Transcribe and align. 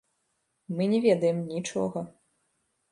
Мы 0.79 0.87
не 0.93 0.99
ведаем, 1.05 1.37
нічога. 1.53 1.99